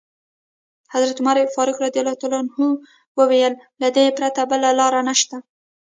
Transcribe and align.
حضرت 0.93 1.17
عمر 1.21 1.37
فاروق 1.55 1.79
وویل: 3.19 3.53
له 3.81 3.87
دې 3.95 4.05
پرته 4.17 4.41
بله 4.51 4.69
لاره 4.79 5.01
نشته. 5.09 5.37